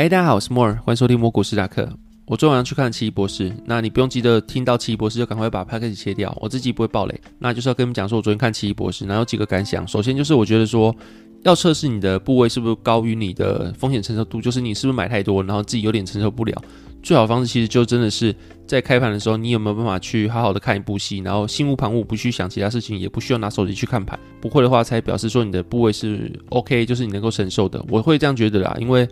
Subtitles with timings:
[0.00, 1.88] 嗨，大家好，我是 More，欢迎收听魔股史塔克。
[2.26, 7.20] 我昨晚上去看《奇异博士》，那你不用急着听到《奇异博士》就赶快把 Podcast 切掉，我自己不会爆雷。
[7.40, 9.84] 那就是要跟你们讲说，我昨天看《奇异博士》，然后有几个感想。
[9.88, 10.94] 首先就是我觉得说，
[11.42, 16.54] 要测试你的部位是不是高于你的风险承受度，就是你是不是买太多，然后自己有点承受不了。
[17.02, 18.32] 最好的方式其实就真的是
[18.68, 24.16] 在开盘的时候，你有没有办法去好好的看一部戏，然后心无旁骛，不去想其他事情，也不需要拿手机去看盘。
[24.40, 27.84] 不会的话，才表示说你的部位是 OK，就是你能够承受的。
[27.88, 29.08] 我会这样觉得啦，因为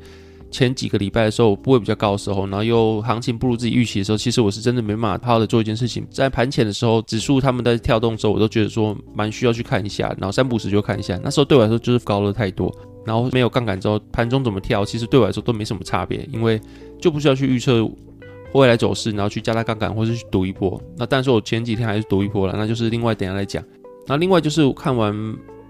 [0.56, 6.06] 前几个礼拜的时候，我部位比较高的时候，然后又行情不如自己预期的时候，其实我是真的没办法好好的做一件事情。
[6.10, 11.20] 在盘前的时候，指数他们在跳动的时候，我都觉得说蛮需要去看一下，然后三不五时就看一下。
[11.22, 12.74] 那时候对我来说就是高了太多。
[13.04, 16.58] 然后没有杠杆之后，盘中怎么跳，其实对我来说都没什么差别，因为
[16.98, 17.86] 就不需要去预测
[18.52, 20.80] 未来走势，然后去加大杠杆或是去赌一波。
[20.96, 23.62] 那但是我前几天还是赌一波了，那就是另外等下来讲。
[24.06, 25.14] 那另外就是看完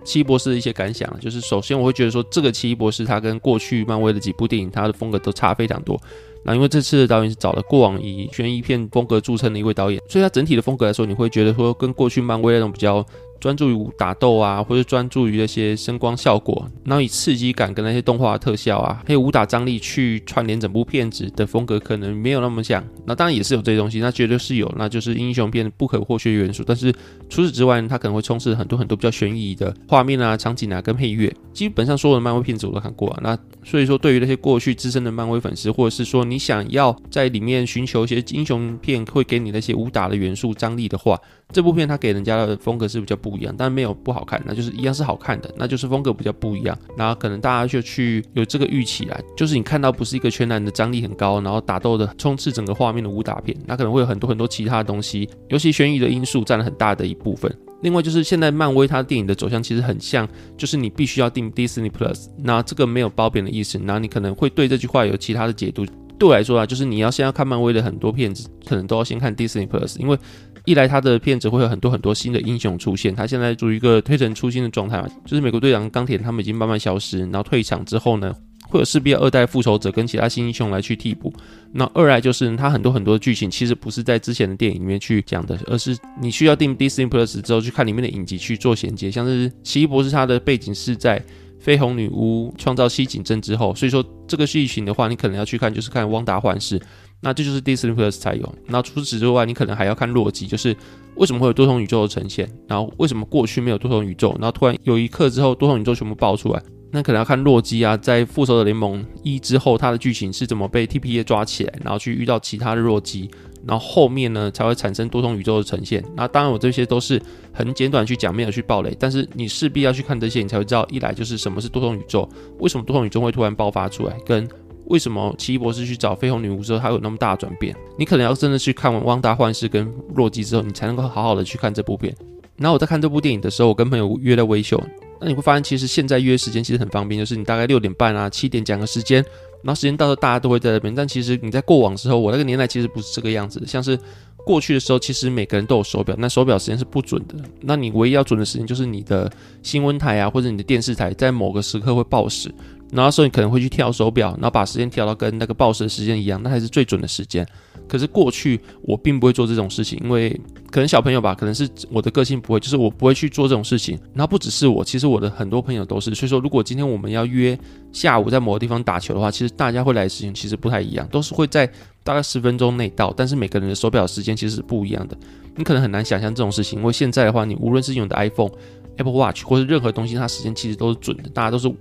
[0.07, 6.01] 奇异博士的一些感想，就是首先我会觉得说，这个奇异博士他跟过去漫威的几部电影，他的风格都差非常多。
[6.45, 13.05] 那因为这次的导演是找了过往以悬疑片风格著称的一位导演，所以他整体的风格来说，你会觉得说跟过去漫威那种比较。
[13.41, 22.83] 专注于打斗啊，或者专注于那些声光效果，然后以刺激感跟那些动画特效啊，还有武打张力去串联整部片子的风格，可能没有那么像。
[23.05, 26.63] 那当然也是有这些东西，那绝对是有，那就是英雄片不可或缺元素。
[26.67, 26.93] 但是
[27.29, 31.33] 除此之外，它可能会充斥很多很多比较悬疑的画面啊、场景啊跟配乐。
[31.53, 33.21] 基本上所有的漫威片子我都看过啊。
[33.23, 41.19] 那所以说，对于那些过去资深的漫威粉丝，或者是说你想要在里面寻求一些英雄片会给你那些武打的元素张力的话，
[41.53, 46.79] 这部片它给人家的风格是比较不一样，但没有不好看，那就是一样是好看的，那就是风格比较不一样。
[46.97, 57.53] 然后可能大家就去有这个预期啦，就是你看到不是一个全男的张力很高，然后打斗的充斥整个画面的武打片，那可能会有很多很多其他的东西，尤其悬疑的因素占了很大的一部分。
[57.83, 65.85] 另外就是现在漫威它电影的走向其实很像，就是你必须要订 Disney Plus，那这个没有褒贬的意思，那你可能会对这句话有其他的解读。
[66.19, 70.19] 对我来说啊，就是你要先要看漫威的很多片子，可能都要先看 Disney Plus，因为
[70.67, 78.35] 一来他的片子会有很多很多新的英雄出现，他现在处于一个推陈出新的状态嘛，就是美国队长、钢铁他们已经慢慢消失，然后退场之后呢，
[78.69, 81.33] 会有势必二代复仇者跟其他新英雄来去替补。
[81.73, 91.25] 那二来就是他很多很多的剧情其实不是在之前的电影里面去讲的，而是你需要订 Disney Plus 之后去看里面的影集去做衔接，像是奇异博士它的背景是在。
[91.65, 96.81] 绯红女巫创造西井镇之后，所以说这个剧情的话，你可能要去看，就是看汪达幻视，
[97.21, 98.55] 那这就是 Disney Plus 才有。
[98.67, 100.77] 那除此之外，你可能还要看洛基，就是
[101.17, 106.63] 为什么会有多重宇宙的呈现，然后为什么过去没有多重宇宙，然后突然有一刻之后多重宇宙全部爆出来，
[106.93, 113.31] 那可能要看洛基啊，在复仇者联盟一之后，他的剧情是怎么被 TPA 抓起来，然后去遇到其他的洛基。
[113.67, 116.01] 然后后面呢，才会产生多重宇宙的呈现。
[116.15, 117.21] 那当然我这些都是
[117.53, 118.97] 很简短去讲，没有去爆雷。
[118.97, 122.29] 但是你势必要去看这些，你才会知道一来就是什么是多重宇宙，
[122.61, 124.49] 为什么多重宇宙会突然爆发出来，跟
[124.87, 127.75] 为什么奇异博士去找绯红女巫之后，它有那么大的转变。
[127.99, 132.15] 你可能要真的去看完汪达幻视跟洛基之后，你才能够好好的去看这部片。
[132.57, 134.83] 然后我在看这部电影的时候，我跟朋友约了微秀。
[135.21, 139.25] 那你会发现，其实现在约时间其实很方便，就是你大概六点半啊、七点讲个时间。
[139.63, 143.67] 然后时间到时候大家都会在那边，但其实你在过往的时候，我那个年代其实不是这个样子的。
[143.67, 143.99] 像是
[144.45, 147.35] 过去的时候，其实每个人都有手表，那手表时间是不准的。
[147.63, 149.31] 那你唯一要准的时间就是你的
[149.63, 152.55] 新闻台啊，或者你的电视台在某个时刻会报时。
[152.93, 157.47] 然后所以你可能会去跳手表，然后把时间调到跟那个报时的时间一样，那才是最准的时间。
[157.89, 160.31] 可是过去我并不会做这种事情，因为
[160.71, 163.97] 可能小朋友吧，可能是我的个性不会，就是我不会去做这种事情。
[164.13, 166.13] 然后不只是我，其实我的很多朋友都是。
[166.15, 167.57] 所以说，如果今天我们要约
[167.93, 171.71] 下午在某个地方打球的话，其实大家会来的时间其实不太一样，都是会在
[172.03, 175.17] 大概十分钟内到，但是每个人的手表时间其实是不一样的。
[175.55, 178.51] 你可能很难想象这种事情，因为现在的话，你无论是用的 iPhone、
[178.97, 181.73] Apple Watch 或是任何东西，它时间其实都是准的，大家都是。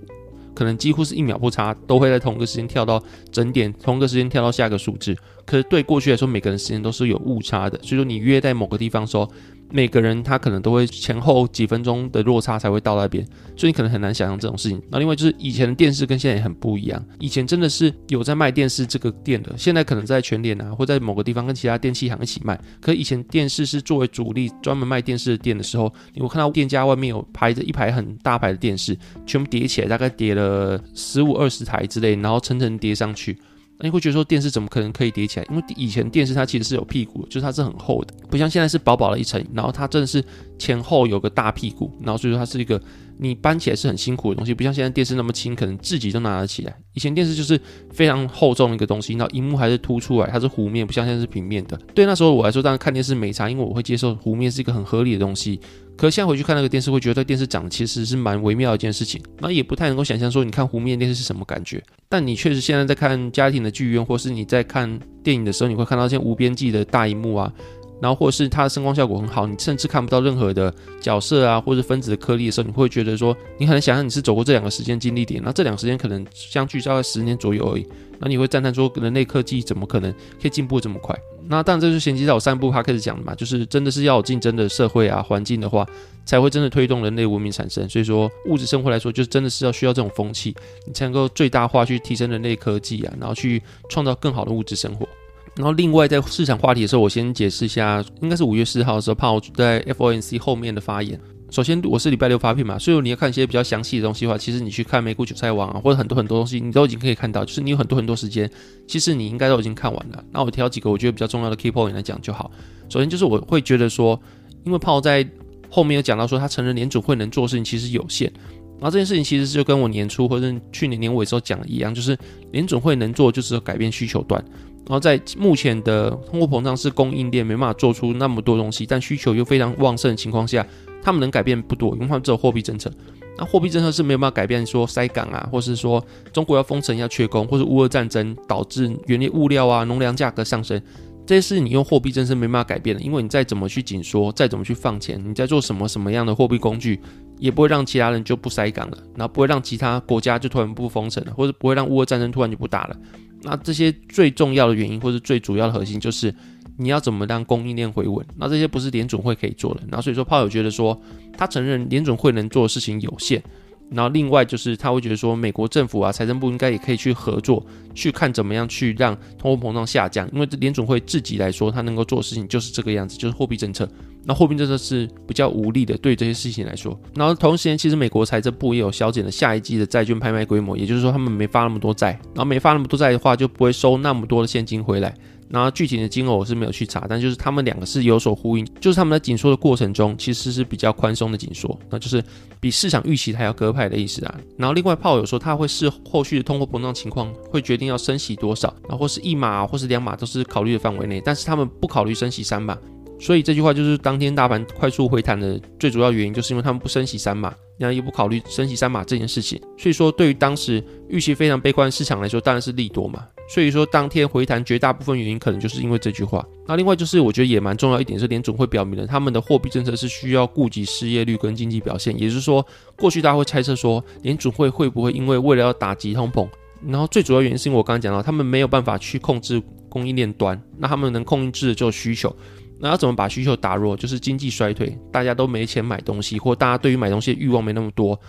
[0.56, 3.00] 可能几乎是一秒不差，都会在同一个时间跳到
[3.30, 5.14] 整点，同一个时间跳到下一个数字。
[5.44, 9.30] 可是对过去来说，每个人时间都是有误差的，所以说你约在某个地方说。
[9.70, 14.80] 每个人他可能都会前后几分钟的落差才会到那边，所以你可能很难想象这种事情。
[14.90, 22.58] 那另外就是以前的电视跟现在也很不一样，以前真的是有在卖电视这个店的，现在可能在全联啊，或在某个地方跟其他电器行一起卖。
[22.80, 28.96] 可以前电视是作为主力专门卖电视的店的时候，你会看到店家外面有排着一排很大排的电视，
[29.26, 33.36] 全部叠起来，大概叠了十五二十台之类，然后层层叠上去。
[33.78, 35.46] 那你会觉得说电视怎么可能可以叠起来？
[35.50, 40.24] 因为以前电视它其实是有屁股，就是它是很厚的，不像现在是薄薄的一层，然后它真的是
[40.58, 42.80] 前后有个大屁股，然后所以说它是一个
[43.18, 46.74] 你搬起来是很辛苦的东西，不像现在电视那么轻，可能自己都拿得起来。
[46.94, 51.78] 以前电视就是非常厚重的一个东西，然后荧幕还是凸出来，它是弧面，不像现在是平面的。
[51.94, 55.60] 对那时候我来说，当然看电视没差，因为我会接受弧面是一个很合理的东西。
[55.96, 61.82] 可现在回去看那个电视，会觉得电视讲的其实是蛮微妙的一件事情，然后也不太能够想象说你看湖面电视是什么感觉。
[62.08, 67.52] 但你确实现在在看家庭的剧院，或是你在看电影的时候，你会看到一些无边际的大荧幕啊。
[67.98, 75.40] 然后，或是它的声光效果很好，你甚至看不到任何的角色啊，或者分子的颗粒的时候，你会觉得说，你很难想象你是走过这两个时间经历点。
[75.42, 77.86] 那这两个时间可能相距大概十年左右而已。
[78.18, 81.18] 那你会赞叹说，人类科技怎么可能可以进步这么快？
[81.48, 85.86] 那当然，这是衔接在我散步他开始讲的嘛，就是真的是要有竞争的社会啊环境的话，
[86.24, 87.88] 才会真的推动人类文明产生。
[87.88, 90.54] 所以说，物质生活来说，就是真的是要需要这种风气，
[90.86, 95.06] 你才能够最大化去提升人类科技啊，然后去创造更好的物质生活。
[95.54, 101.18] 然后，另外在市场话题的时候，我先解释一下，应该是五月四号的时候帕奥在 FOMC 后面的发言。
[101.48, 108.50] 首先，我是礼拜六发片嘛，所以你要看一些比较详细的东西的话，其实你去看美股韭菜网啊，或者很多很多东西，你都已经可以看到，就是你有很多很多时间，
[108.86, 110.24] 其实你应该都已经看完了。
[110.32, 112.50] 那我挑几个我觉得比较重要的 key point 来讲就好。
[112.88, 114.20] 首先就是我会觉得说，
[114.64, 115.26] 因为胖在
[115.70, 118.30] 后面有讲到说，他承认联准会能做的事情其实有限。
[118.78, 122.18] 然后这件事情其实就跟我年初或者去年年尾时候讲的一样，就是
[122.50, 124.44] 联准会能做就是改变需求端。
[124.88, 130.64] 然后在目前的通货膨胀是供应链没办法做出那么多东西，但需求又非常旺盛的情况下，
[131.06, 132.90] 他们能改变不多，因为他们只有货币政策。
[133.38, 140.82] 那货币政策是没有办法改变，说塞港啊，或是说中国要封城要缺工，或是乌俄战争导致原料物料啊、农粮价格上升，
[141.24, 143.00] 这些是你用货币政策没办法改变的。
[143.00, 147.00] 因为你再怎么去紧缩，再怎么去放钱，你在做什么什么样的货币工具，
[147.38, 152.96] 也不会让其他人就不塞港了，然后不会让其他国家就突然不封城了，或者不会让乌俄战争突然就不打了。
[153.42, 156.34] 那这些最重要的原因，或是最主要的核心，就是
[156.76, 158.24] 你要怎么让供应链回稳。
[158.36, 159.80] 那这些不是联准会可以做的。
[159.88, 161.00] 然后所以说，炮友觉得说，
[161.36, 163.42] 他承认联准会能做的事情有限。
[163.88, 167.64] 然后另外就是他会觉得说，美国政府啊，财政部应该也可以去合作，
[167.94, 170.28] 去看怎么样去让通货膨胀下降。
[170.32, 173.88] 因为联准会自己来说，他能够做事情就是这个样子，就是货币政策。
[174.24, 176.98] 那货币政策是比较无力的，对这些事情来说。
[177.14, 185.14] 然后同时间，其实美国财政部也有削减了下一季的债券拍卖规模，也就是说他们没发那么多债，然后没发那么多债的话，就不会收那么多的现金回来。
[185.48, 192.22] 然后具体的金额我是没有去查，但就是他们两个是有所呼应，就是他们在紧缩的过程中其实是比较宽松的紧缩，那就是
[192.60, 194.34] 比市场预期还要鸽派的意思啊。
[194.56, 202.76] 然后另外炮友说他会视后续的通货膨胀情况，会决定要升息多少，然后或是一码或是两码都是考虑的范围内，但是他们不考虑升息三码。
[203.18, 209.58] 所以这句话就是当天大盘快速回弹的最主要原因，就是因为他们不升息三码，然后也不考虑升息三码这件事情。
[209.78, 213.26] 所以说，对于当时预期非常悲观的市场来说，当然是利多嘛。
[213.48, 216.44] 所以说，当天回弹绝大部分原因可能就是因为这句话。
[216.66, 222.12] 那另外就是，我觉得也蛮重要一点是，联总会表明了他们的货币政策是需要顾及失业率跟经济表现。
[222.18, 222.66] 也就是说，
[222.96, 226.48] 过去大家会猜测说，联总会会不会因为为了要打击通膨，
[226.86, 232.34] 然后最主要原因是因为我刚刚讲到，他们没有办法去控制供应链端，那他们能控制的就是需求。
[232.78, 233.96] 那要怎么把需求打弱？
[233.96, 238.20] 就是经济衰退，大家都没钱买东西，或大家对于买东西的欲望没那么多，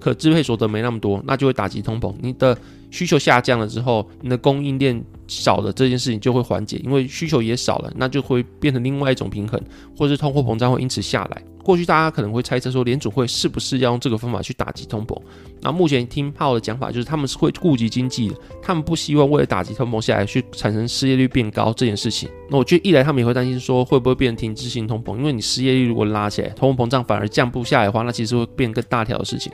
[0.00, 2.14] 可支配所得没那么多，那就会打击通膨。
[2.20, 2.56] 你的
[2.90, 9.60] 需求下降了之后，你的供应链少了，这件事情就会缓解，因为需求也少了，那就会变成另外一种平衡，
[9.96, 11.42] 或是通货膨胀会因此下来。
[11.64, 15.20] 过去大家可能会猜测说，联准会是不是要用这个方法去打击通膨？
[15.60, 22.28] 那目前听鲍的讲法就是，他们是会顾及经济的，他们不希望为了打击通膨下来，去产生失业率变高这件事情。
[22.48, 25.16] 那我觉得一来他们也会担心说，会不会变成停滞性通膨？
[25.16, 29.50] 因为你失业率如果拉起来，通货膨胀反而降不下来的话，那其实会变更大条的事情。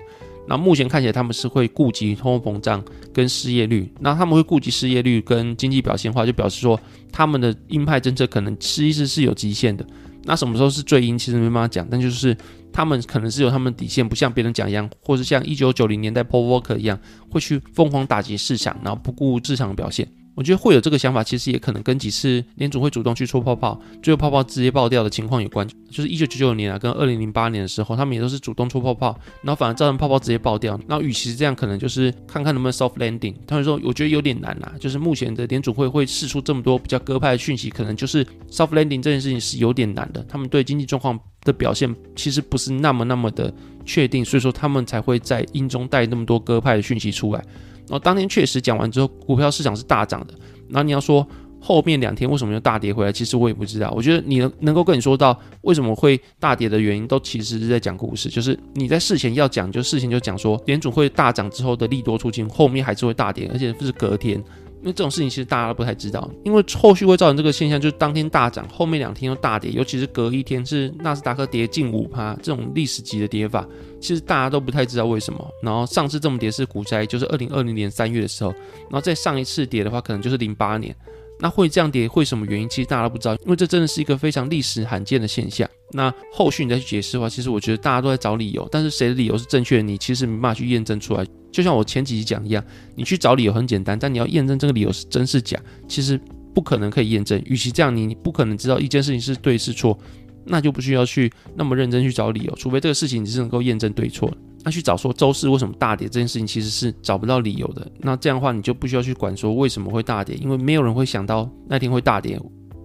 [0.49, 6.79] 那目前看起来他们是会顾及通货膨胀跟失业率，那他们会顾及失业率跟经济表现的话，就表示说
[7.13, 9.87] 他们的鹰派政策可能其实是有极限的。
[10.25, 11.19] 那什么时候是最鹰？
[11.19, 12.37] 其实没办法讲，但就是
[12.73, 20.09] 他们可能是有他们底线，不像别人讲一样，或是像一九九零年代 Paul Volcker 一样，会去疯狂打击市场，然后不顾市场的表现。
[20.35, 25.69] 我觉得会有这个想法，其实也可能跟几次联准会主动去戳泡泡，最后泡泡直接爆掉的情况有关。
[25.91, 30.81] 就是一九九九年啊，跟二零零八年的时候，他们也都是主动戳泡泡，然后反而造成泡泡直接爆掉。
[30.87, 33.35] 那与其是这样，可能就是看看能不能 soft landing。
[33.47, 40.25] 他们说，我觉得有点难啊，就是目前的联准会会释出这么多比较鸽派的讯息，可能就是 soft landing 这件事情是有点难的。
[40.27, 43.53] 他们对经济状况的表现其实不是那么那么的
[43.85, 47.45] 确定，所以说他们才会在鹰中带那么多鸽派的讯息出来。
[47.89, 50.35] 然后当天确实讲完之后，股票市场是大涨的。
[50.69, 51.27] 然后你要说
[51.61, 53.93] 后面两天为什么又大跌回来，其实我也不知道。
[53.97, 58.29] 我觉得你能能够跟你说到为什么会大跌的原因，都其实是在讲故事。
[58.29, 64.43] 就是你在事前要讲，就事前就讲说联储会大涨之后的利多出尽，后面还是会大跌，而且是隔天。
[64.83, 73.67] 因为这种事情其实大家都不太知道，因为后续会造成这个现象，就是当天大涨，后面两天又大跌，尤其是隔一天是纳斯达克跌近五趴，这种历史级的跌法，
[74.01, 75.49] 其实大家都不太知道为什么。
[75.63, 80.95] 然后上次这么跌是股灾，就是二零二零年三月的时候，然后再上一次跌的话，可能就是零八年。
[81.43, 82.69] 那会这样跌，会什么原因？
[82.69, 85.69] 其实大家都不知道，因为这真的是一个非常历史罕见的现象。
[85.91, 91.27] 那后续你再去解释的话，其实我觉得大家都在找理由，但是谁的理由是正确的，你其实没办法去验证出来。
[91.51, 96.19] 就像我前几集讲一样，你去找理由很简单，但你要验证这个理由是真是假，其实
[96.55, 97.43] 不可能可以验证。
[97.45, 99.99] 与其这样，你你不可能知道一件事情是对是错，
[100.45, 104.33] 那就不需要去那么认真去找理由，除非这个事情你是能够验证对错。
[104.65, 107.87] 那去找说周四为什么大跌这件事情，其实是找不到理由的。
[107.99, 112.41] 那这样的话，你就不需要去管说为什么会大跌，因为没有人会想到那天会大跌。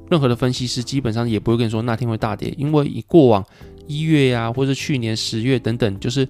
[0.09, 3.45] 任何的分析师基本上也不会跟你说那天会大跌，因为以过往
[3.87, 6.27] 一月呀、或者去年十月等等，就是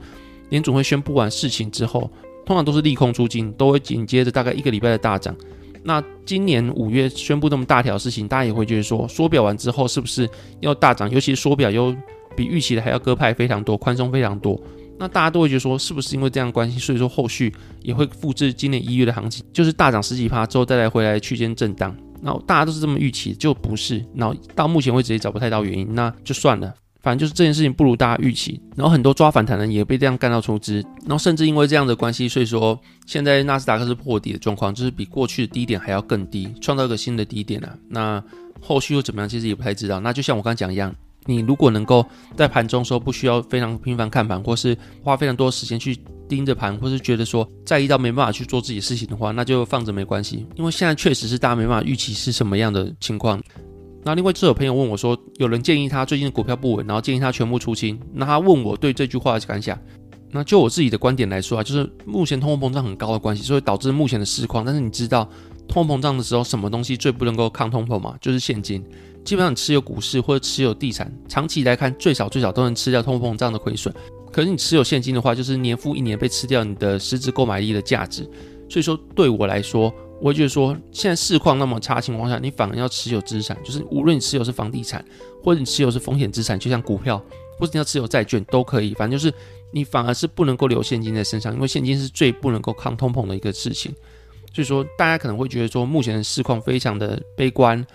[0.50, 2.10] 联总会宣布完事情之后，
[2.46, 5.36] 通常都是利空出尽，都会紧接着大概一个礼拜的大涨。
[5.84, 10.28] 那今年五月宣布那么大条事情，大家也会觉得说，缩表完之后是不是
[10.60, 11.10] 要大涨？
[11.10, 11.96] 尤其是缩表又
[12.36, 14.60] 比预期的还要鸽派非常多，宽松非常多。
[15.00, 21.96] 那大家都会觉得说，是不是因为这样关系，所以说后续也会复制今年一月的行情，就是大涨十几趴之后再来回来区间震荡。
[22.20, 24.04] 然后大家都是这么预期，就不是。
[24.16, 26.74] 然后到目前为止也找不太到原因，那就算了。
[27.00, 28.60] 反正就是这件事情不如大家预期。
[28.76, 30.84] 然后很多抓反弹的也被这样干到出汁。
[31.02, 37.78] 然后甚至因为这样的关系，所以说现在纳斯达克是破底的状况，就是比过去的低点还要更低，创造一个新的低点啊。
[37.88, 38.22] 那
[38.60, 39.30] 后续又怎么样？
[39.30, 40.00] 其实也不太知道。
[40.00, 40.94] 那就像我刚刚讲一样。
[41.28, 42.04] 你如果能够
[42.36, 45.96] 在盘中时候不需要非常频繁看盘，或是花非常多时间去
[46.28, 50.48] 盯着盘，或是觉得说在意到没办法去做自己事情的话，那就放着没关系。
[50.56, 53.40] 因为现在确实是大家没办法预期是什么样的情况。
[54.04, 58.00] 那另外，就有朋友问我说，有人建议他最近的股票不稳，然后建议他全部出清。
[58.14, 59.78] 那他问我对这句话的感想。
[60.30, 64.64] 那就我自己的观点来说啊，就是目前通货膨胀很高的关系，所以导致目前的市况。
[64.64, 65.28] 但是你知道
[65.68, 68.16] 通货膨胀的时候，什么东西最不能够抗通膨吗？
[68.22, 68.84] 就是现金。
[69.28, 73.94] 基本上持有股市或者持有地产，长期来看最少最少都能吃掉通货膨胀的亏损。
[74.32, 78.24] 可是你持有现金的话，就是年复一年被吃掉你的实质购买力的价值。
[78.70, 85.04] 所以说对我来说，我会觉得说，现在市况那么差情况下，你反而要持有资产，就是无论你持有是房地产，
[85.44, 87.22] 或者你持有是风险资产，就像股票，
[87.60, 88.94] 或者你要持有债券都可以。
[88.94, 89.34] 反正就是
[89.74, 93.94] 你反而是不能够留现金在身上，因为现金是最不能够抗通膨的一个事情。
[94.54, 97.86] 所以说大家可能会觉得说，目前的市况非常的悲观。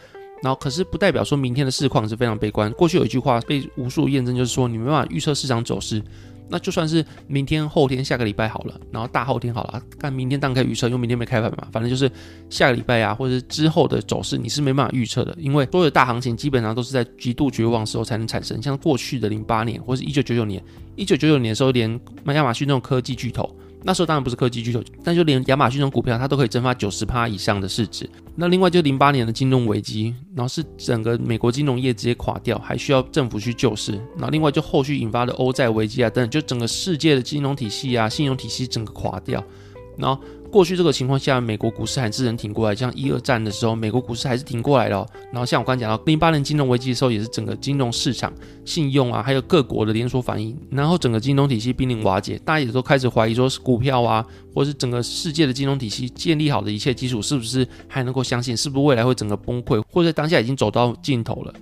[0.42, 2.70] 然后，可是不代表说明天的市况是非常悲观。
[2.72, 6.02] 过去有一句话被无数验证，就是说你没办法预测市场走势。
[6.48, 11.66] 那就算是明天、后天、下个礼拜好了，然后大后天好了，看明天当然可以预测，因为明天没开盘嘛。
[11.72, 12.10] 反正就是
[12.50, 18.60] 下个礼拜啊，或者是之后的走势，你是没办法预测的，因为所有的大行情基本上都是在极度绝望时候才能产生。
[18.60, 20.62] 像过去的零八年，或是一九九九年，
[20.94, 23.48] 一九九九年的时候，连亚马逊那种科技巨头。
[23.84, 28.08] 那时候当然不是科技巨头，但就连亚马逊这种股票，它都可以蒸发九十趴以上的市值。
[28.36, 34.00] 那另外就零八年的金融危机，然后是整个美国金融业直接垮掉，还需要政府去救市。
[34.16, 39.44] 那另外就后续引发的欧债危机啊等等，就整个世界的金融体系啊、信用体系整个垮掉，
[39.96, 40.22] 然后。
[40.52, 42.76] 过去这个情况下，美国股市还是能挺过来。
[42.76, 45.08] 像一二战的时候，美国股市还是挺过来的哦。
[45.32, 48.30] 然后像我刚刚讲到零八年金融危机的时候，也是整个金融市场、
[48.66, 54.22] 信用啊，还有各国的连锁反应，然后整个金融体系濒临瓦解，大家也都开始怀疑说，是股票啊，
[54.54, 58.54] 或是整个世界的金融体系建立好的一切基础，是不是还能够相信？
[58.54, 61.54] 是不是未来会整个崩溃，或者当下已经走到尽头了？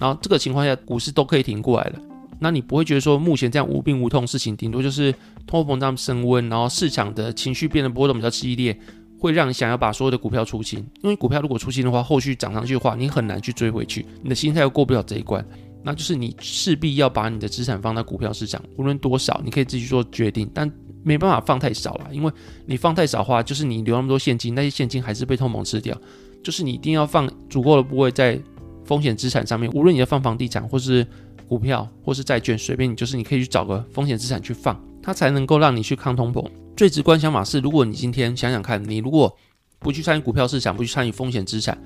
[0.00, 1.98] 然后这个情况下，股市都可以挺过来了。
[2.40, 5.12] 那你不会觉得说目前这样无病无痛事情，顶多就是
[5.46, 8.78] 通货膨胀升温，然后市场的情绪变得波动比较激烈，
[9.18, 10.78] 会让你想要把所有的股票出清。
[11.02, 15.44] 因为股票如果出清的话，后续涨上去的话，你很难去追回去，你的心态又过不了这一关。
[15.82, 20.70] 那就是你势必要把你的资产放在股票市场，无论多少，你可以自己做决定，但
[21.02, 22.30] 没办法放太少了，因为
[22.66, 25.96] 你放太少的话，就是你留那么多现金，那些现金还是被通膨吃掉。
[26.42, 28.40] 就是你一定要放足够的部位在
[28.84, 31.04] 风险资产上面，无论你要放房地产或是。
[31.48, 36.44] 股票或是债券，随便你，就是你可以去找个风险资产去放，它才能够让你去抗通膨。
[36.76, 39.34] 最直观想法是，如果你今天想想看，你如果
[39.78, 41.76] 不去参与股票市场，不去参与风险资产，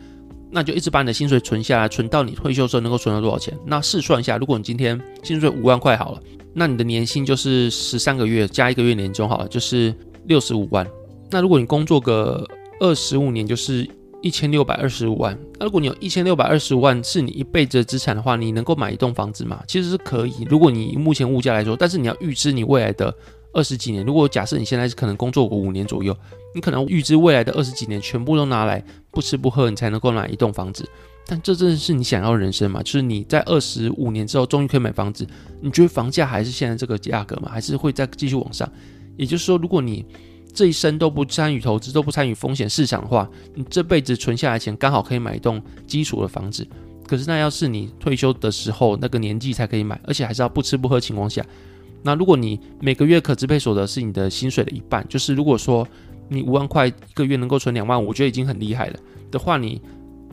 [0.51, 3.57] 那就一直把你的薪水存下来，存到你退休的时候能够存到多少钱？
[3.65, 6.21] 那试算一下，如果你今天薪水五万块好了，
[6.53, 9.95] 那你的年薪就是十三个月加一个月年终好了，就是
[10.27, 10.87] 六十五万。
[11.31, 12.47] 那如果你工作个
[12.81, 13.89] 二十五年，就是。
[14.23, 19.63] 一千六百二十五万，那如果你有一千六百二十五万是你一辈子的资产的话，你能够买一栋房子吗？
[19.67, 20.47] 其实是可以。
[20.49, 23.15] 如果你目前物价来说，但是你要预支你未来的
[23.53, 24.07] 二十几年。
[24.07, 26.17] 如果假设你现在是可能工作个五年左右，
[26.55, 30.89] 你可能预支未来的二十几年全部都拿来不吃不喝，你才能够买一栋房子。
[31.27, 32.81] 但这真的是你想要的人生吗？
[32.83, 35.27] 就是你在二十五年之后终于可以买房子，
[35.61, 37.49] 你觉得房价还是现在这个价格吗？
[37.51, 38.71] 还是会再继续往上？
[39.17, 40.05] 也就是说，如果你
[40.53, 46.67] 这一生都不参与投资，都不参与风险市场的话，你这辈子存下来钱刚好可以买一栋基础的房子。
[47.07, 51.45] 可是那要是你退休的时候那个年纪才可以买，而且还是要不吃不喝情况下，
[52.03, 55.87] 那如果你每个月可支配所得是你的薪水的一半，就是如果说
[56.29, 58.99] 你五万块一个月能够存两万，我觉得已经很厉害了
[59.31, 59.81] 的话，你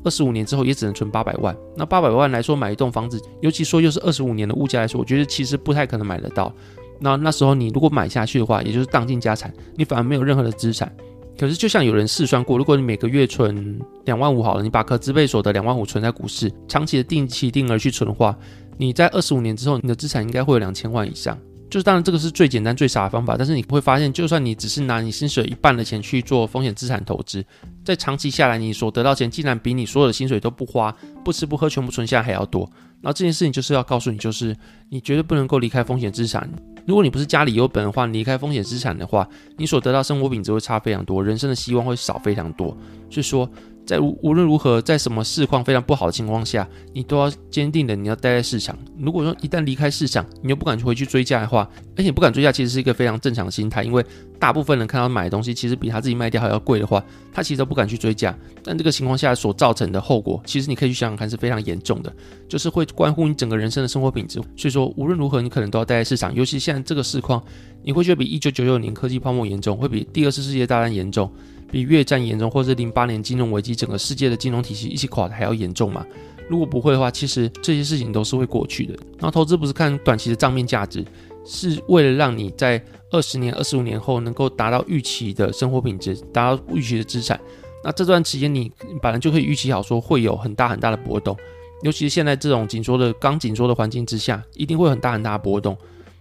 [0.03, 1.55] 二十五年之后也只能存八百万。
[1.75, 6.53] 那八百万来说买一栋房子，尤其说又是二十五年的物价来说，我觉得其实不太可能买得到。
[6.99, 10.91] 那那时候你如果买下去的话，也就是当进家产，你反而没有任何的资产。
[11.37, 18.37] 可是就像有人试算过，如果你每个月存两万五好了，你把可支配所得两万五存在股市，长期的定期定额去存的话，
[18.77, 21.37] 你在二十五年之后，你的资产应该会有两千万以上。
[21.69, 27.45] 就是当然这个是最简单最傻的方法，但是你会发现，就算你只是拿你薪水一半的钱去做风险资产投资，
[27.85, 32.69] 在长期下来，你所得到钱竟然比你所有的薪水都不花、不吃不喝全部存下来还要多。
[33.01, 34.55] 然后这件事情就是要告诉你，就是
[34.89, 36.49] 你绝对不能够离开风险资产。
[36.85, 42.75] 如果你不是家里有本的话，离开风险资产的话，你所得到生活品质会差非常多，人生的希望会少非常多。
[43.09, 43.49] 所以说。
[43.89, 48.77] 在无无论如何，在什么市况非常不好的情况下，你都要坚定的你要待在市场。
[48.99, 51.67] 如果说一旦离开市场，你又不敢回去追价的话，
[51.97, 53.81] 而且不敢追价，其实是一个非常正常的心态。
[53.81, 54.05] 因为
[54.37, 57.03] 大部分人看到买的东西其实比他自己卖掉还要贵的话，
[57.33, 58.37] 他其实都不敢去追价。
[58.63, 62.13] 但这个情况下所造成的后果，其实你可以去想想看，是非常严重的，
[62.47, 64.39] 就是会关乎你整个人生的生活品质。
[64.55, 66.31] 所以说，无论如何，你可能都要待在市场。
[66.35, 67.43] 尤其现在这个市况，
[67.81, 71.31] 你会觉得比一九九六年科技泡沫严重，会比第二次世界大战严重。
[71.71, 76.05] 比越战严重，或是零八年金融危机，整个世界的金融体系一起垮的还要严重吗？
[76.49, 78.93] 如果不会的话，其实这些事情都是会过去的。
[79.17, 81.05] 然后投资不是看短期的账面价值，
[81.45, 87.39] 是为了让你在二十年、二十五年后能够达到预期的生活品质，达到预期的资产。
[87.83, 88.71] 那这段时间你
[89.01, 91.37] 本来就可以预期好说会有很大很大的波动，
[91.83, 95.77] 尤其是现在这种紧缩的刚紧缩的环境之下，一定会很大很大的波动。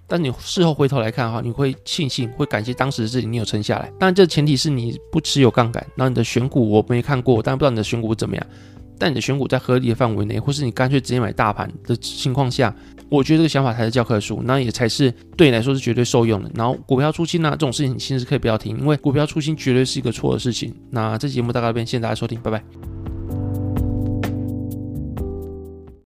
[0.09, 3.93] 但你事后回头来看哈，你会庆幸，会感谢当时的自己，你有撑下来。
[3.99, 8.47] 当然，这前提是你不持有杠杆，然后你的选股我没看过，我当然不知道你的选股怎么样。
[9.01, 12.75] 但你的选股在合理的范围内，或是你干脆直接买大盘的情况下，
[13.09, 16.51] 我觉得这个想法才是教科书，那也才是对你来说是绝对受用的。
[16.55, 20.75] 然后股票出清呢，这种事情你其实可以不要听，因为股票出清绝对是一个错的事情。
[20.91, 23.18] 那这节目大概这边，谢谢大家收听，拜拜。